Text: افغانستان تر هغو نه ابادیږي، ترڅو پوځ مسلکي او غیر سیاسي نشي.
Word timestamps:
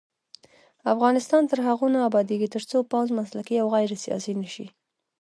افغانستان 0.93 1.43
تر 1.51 1.59
هغو 1.67 1.85
نه 1.95 1.99
ابادیږي، 2.09 2.47
ترڅو 2.55 2.77
پوځ 2.91 3.07
مسلکي 3.19 3.55
او 3.61 3.67
غیر 3.75 3.91
سیاسي 4.05 4.33
نشي. 4.41 4.67